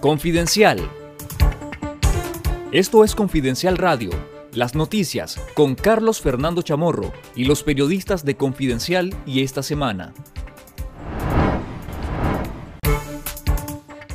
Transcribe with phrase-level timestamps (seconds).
[0.00, 0.78] Confidencial.
[2.70, 4.10] Esto es Confidencial Radio,
[4.52, 10.14] las noticias con Carlos Fernando Chamorro y los periodistas de Confidencial y esta semana.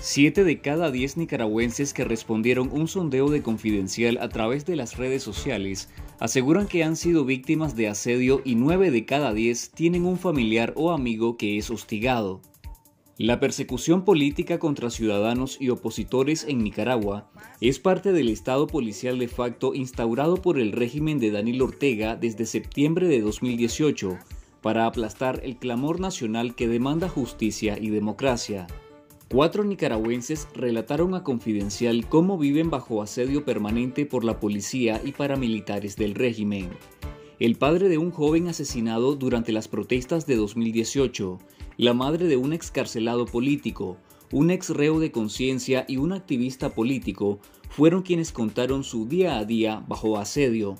[0.00, 4.96] Siete de cada diez nicaragüenses que respondieron un sondeo de Confidencial a través de las
[4.96, 5.88] redes sociales
[6.20, 10.74] aseguran que han sido víctimas de asedio y nueve de cada diez tienen un familiar
[10.76, 12.40] o amigo que es hostigado.
[13.18, 19.28] La persecución política contra ciudadanos y opositores en Nicaragua es parte del estado policial de
[19.28, 24.16] facto instaurado por el régimen de Daniel Ortega desde septiembre de 2018
[24.62, 28.66] para aplastar el clamor nacional que demanda justicia y democracia.
[29.28, 35.96] Cuatro nicaragüenses relataron a Confidencial cómo viven bajo asedio permanente por la policía y paramilitares
[35.96, 36.70] del régimen.
[37.38, 41.38] El padre de un joven asesinado durante las protestas de 2018,
[41.82, 43.96] la madre de un excarcelado político,
[44.30, 49.44] un ex reo de conciencia y un activista político fueron quienes contaron su día a
[49.44, 50.76] día bajo asedio.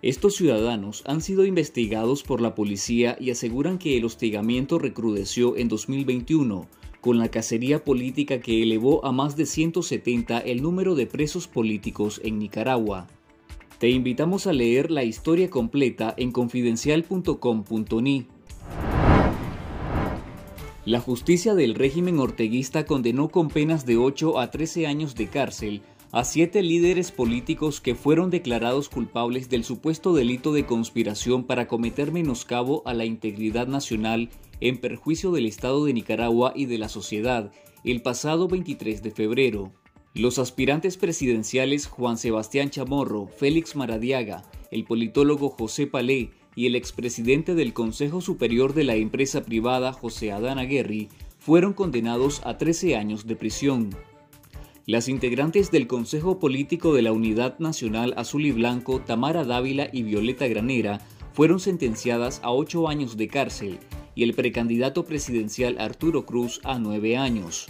[0.00, 5.66] Estos ciudadanos han sido investigados por la policía y aseguran que el hostigamiento recrudeció en
[5.66, 6.68] 2021
[7.00, 12.20] con la cacería política que elevó a más de 170 el número de presos políticos
[12.22, 13.08] en Nicaragua.
[13.80, 18.37] Te invitamos a leer la historia completa en confidencial.com.ni.
[20.88, 25.82] La justicia del régimen orteguista condenó con penas de 8 a 13 años de cárcel
[26.12, 32.10] a siete líderes políticos que fueron declarados culpables del supuesto delito de conspiración para cometer
[32.10, 34.30] menoscabo a la integridad nacional
[34.62, 37.52] en perjuicio del Estado de Nicaragua y de la sociedad
[37.84, 39.72] el pasado 23 de febrero.
[40.14, 47.54] Los aspirantes presidenciales Juan Sebastián Chamorro, Félix Maradiaga, el politólogo José Palé y el expresidente
[47.54, 53.28] del Consejo Superior de la empresa privada José Adán Aguerri fueron condenados a 13 años
[53.28, 53.90] de prisión.
[54.84, 60.02] Las integrantes del Consejo Político de la Unidad Nacional Azul y Blanco, Tamara Dávila y
[60.02, 61.00] Violeta Granera,
[61.32, 63.78] fueron sentenciadas a 8 años de cárcel
[64.16, 67.68] y el precandidato presidencial Arturo Cruz a nueve años.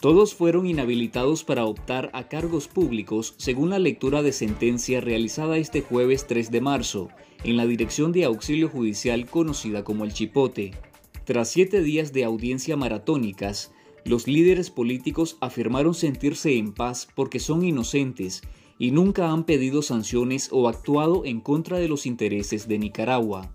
[0.00, 5.80] Todos fueron inhabilitados para optar a cargos públicos según la lectura de sentencia realizada este
[5.80, 7.08] jueves 3 de marzo
[7.42, 10.70] en la Dirección de Auxilio Judicial conocida como el Chipote.
[11.24, 13.72] Tras siete días de audiencia maratónicas,
[14.04, 18.42] los líderes políticos afirmaron sentirse en paz porque son inocentes
[18.78, 23.52] y nunca han pedido sanciones o actuado en contra de los intereses de Nicaragua.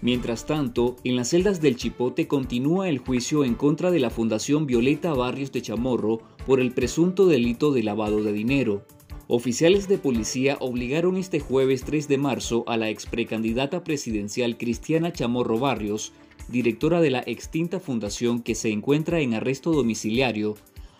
[0.00, 4.64] Mientras tanto, en las celdas del Chipote continúa el juicio en contra de la Fundación
[4.66, 8.86] Violeta Barrios de Chamorro por el presunto delito de lavado de dinero.
[9.26, 15.12] Oficiales de policía obligaron este jueves 3 de marzo a la ex precandidata presidencial Cristiana
[15.12, 16.12] Chamorro Barrios,
[16.48, 20.54] directora de la extinta fundación que se encuentra en arresto domiciliario,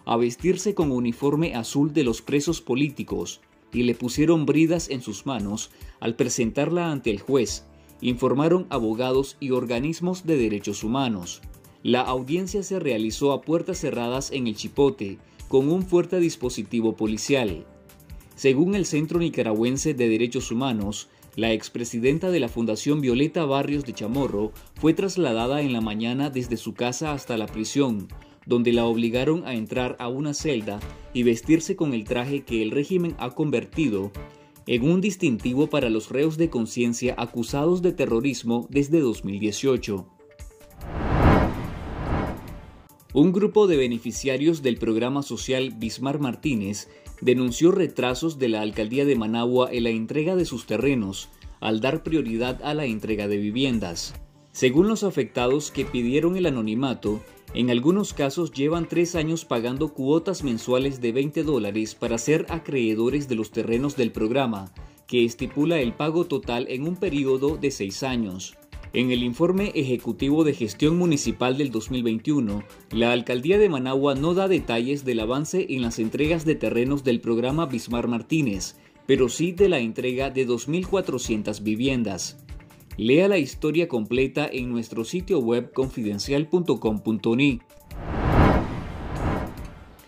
[0.04, 3.40] a vestirse con uniforme azul de los presos políticos
[3.72, 5.70] y le pusieron bridas en sus manos
[6.00, 7.64] al presentarla ante el juez,
[8.00, 11.40] informaron abogados y organismos de derechos humanos.
[11.82, 17.64] La audiencia se realizó a puertas cerradas en el Chipote, con un fuerte dispositivo policial.
[18.34, 23.94] Según el Centro Nicaragüense de Derechos Humanos, la expresidenta de la Fundación Violeta Barrios de
[23.94, 28.08] Chamorro fue trasladada en la mañana desde su casa hasta la prisión,
[28.44, 30.80] donde la obligaron a entrar a una celda
[31.12, 34.10] y vestirse con el traje que el régimen ha convertido
[34.68, 40.06] en un distintivo para los reos de conciencia acusados de terrorismo desde 2018.
[43.14, 46.90] Un grupo de beneficiarios del programa social Bismar Martínez
[47.22, 51.30] denunció retrasos de la alcaldía de Managua en la entrega de sus terrenos,
[51.60, 54.12] al dar prioridad a la entrega de viviendas.
[54.52, 57.22] Según los afectados que pidieron el anonimato,
[57.54, 63.28] en algunos casos llevan tres años pagando cuotas mensuales de 20 dólares para ser acreedores
[63.28, 64.70] de los terrenos del programa,
[65.06, 68.58] que estipula el pago total en un periodo de seis años.
[68.92, 74.48] En el informe ejecutivo de gestión municipal del 2021, la alcaldía de Managua no da
[74.48, 79.68] detalles del avance en las entregas de terrenos del programa Bismar Martínez, pero sí de
[79.68, 82.36] la entrega de 2.400 viviendas.
[82.98, 87.60] Lea la historia completa en nuestro sitio web confidencial.com.ni.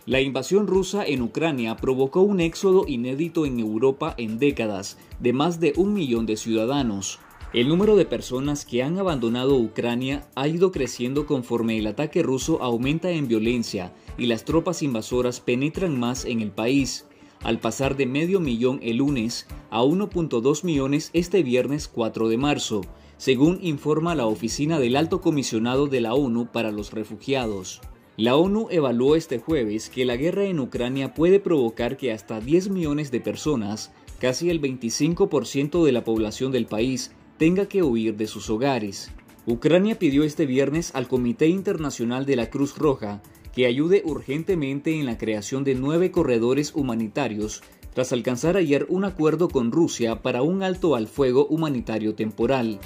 [0.07, 5.61] La invasión rusa en Ucrania provocó un éxodo inédito en Europa en décadas de más
[5.61, 7.21] de un millón de ciudadanos.
[7.53, 12.61] El número de personas que han abandonado Ucrania ha ido creciendo conforme el ataque ruso
[12.61, 17.07] aumenta en violencia y las tropas invasoras penetran más en el país
[17.43, 22.83] al pasar de medio millón el lunes a 1.2 millones este viernes 4 de marzo,
[23.17, 27.81] según informa la oficina del Alto Comisionado de la ONU para los Refugiados.
[28.17, 32.69] La ONU evaluó este jueves que la guerra en Ucrania puede provocar que hasta 10
[32.69, 38.27] millones de personas, casi el 25% de la población del país, tenga que huir de
[38.27, 39.11] sus hogares.
[39.47, 43.23] Ucrania pidió este viernes al Comité Internacional de la Cruz Roja
[43.55, 47.63] que ayude urgentemente en la creación de nueve corredores humanitarios
[47.95, 52.79] tras alcanzar ayer un acuerdo con Rusia para un alto al fuego humanitario temporal.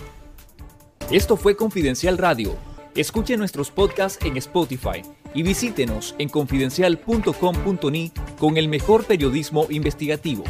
[1.10, 2.56] Esto fue Confidencial Radio.
[2.94, 5.02] Escuche nuestros podcasts en Spotify
[5.34, 10.44] y visítenos en confidencial.com.ni con el mejor periodismo investigativo.